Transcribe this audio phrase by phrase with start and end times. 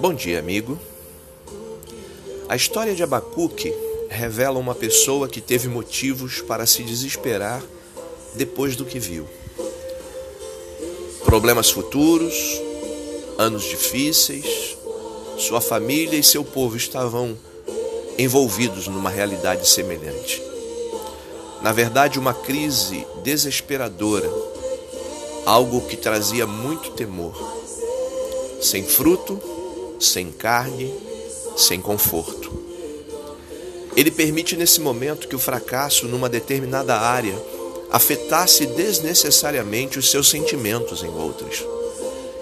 [0.00, 0.76] Bom dia, amigo.
[2.48, 3.72] A história de Abacuque
[4.10, 7.62] revela uma pessoa que teve motivos para se desesperar
[8.34, 9.24] depois do que viu.
[11.24, 12.34] Problemas futuros,
[13.38, 14.76] anos difíceis,
[15.38, 17.38] sua família e seu povo estavam
[18.18, 20.42] envolvidos numa realidade semelhante.
[21.62, 24.30] Na verdade, uma crise desesperadora,
[25.46, 27.34] algo que trazia muito temor.
[28.60, 29.40] Sem fruto,
[30.04, 30.94] sem carne,
[31.56, 32.52] sem conforto.
[33.96, 37.34] Ele permite nesse momento que o fracasso numa determinada área
[37.90, 41.64] afetasse desnecessariamente os seus sentimentos em outras.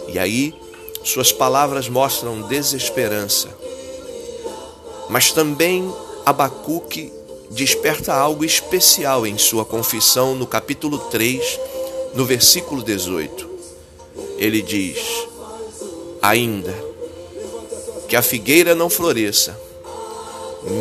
[0.08, 0.54] E aí,
[1.04, 3.48] suas palavras mostram desesperança.
[5.10, 5.92] Mas também
[6.24, 7.12] Abacuque
[7.50, 11.60] desperta algo especial em sua confissão no capítulo 3,
[12.14, 13.50] no versículo 18.
[14.38, 14.98] Ele diz:
[16.22, 16.91] Ainda
[18.12, 19.58] que a figueira não floresça,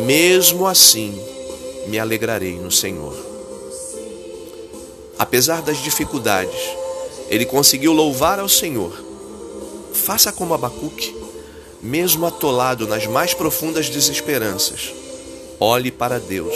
[0.04, 1.18] mesmo assim
[1.86, 3.16] me alegrarei no Senhor.
[5.18, 6.60] Apesar das dificuldades,
[7.30, 8.92] ele conseguiu louvar ao Senhor.
[9.94, 11.16] Faça como Abacuque,
[11.80, 14.92] mesmo atolado nas mais profundas desesperanças,
[15.58, 16.54] olhe para Deus.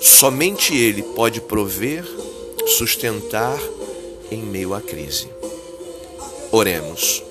[0.00, 2.04] Somente Ele pode prover,
[2.76, 3.56] sustentar
[4.32, 5.28] em meio à crise.
[6.50, 7.27] Oremos.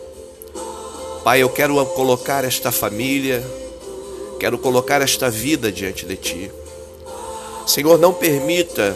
[1.28, 3.46] Pai, eu quero colocar esta família,
[4.40, 6.50] quero colocar esta vida diante de Ti.
[7.68, 8.96] Senhor, não permita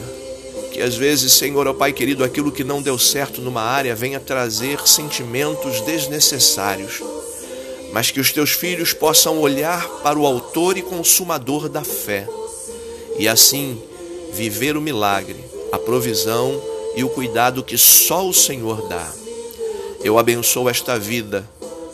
[0.72, 4.18] que às vezes, Senhor, ó Pai querido, aquilo que não deu certo numa área venha
[4.18, 7.04] trazer sentimentos desnecessários,
[7.92, 12.26] mas que os Teus filhos possam olhar para o Autor e Consumador da fé
[13.20, 13.78] e assim
[14.32, 16.64] viver o milagre, a provisão
[16.96, 19.12] e o cuidado que só o Senhor dá.
[20.02, 21.46] Eu abençoo esta vida